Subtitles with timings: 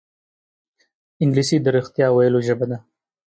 [1.23, 2.77] انګلیسي د رښتیا ویلو ژبه ده